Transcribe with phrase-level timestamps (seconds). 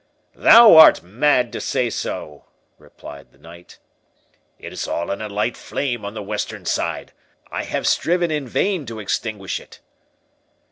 [0.33, 2.45] "Thou art mad to say so!"
[2.79, 3.77] replied the knight.
[4.57, 7.11] "It is all in a light flame on the western side.
[7.51, 9.79] I have striven in vain to extinguish it."